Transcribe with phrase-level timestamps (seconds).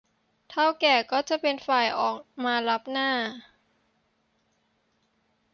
[0.49, 3.09] เถ้าแก่ก็จะเป็นฝ่ายออกมารับหน้า